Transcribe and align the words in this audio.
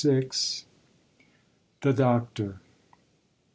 THE 1.81 1.93
DOCTOR. 1.93 2.59